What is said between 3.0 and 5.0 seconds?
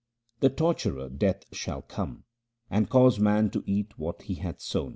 man to eat what he hath sown.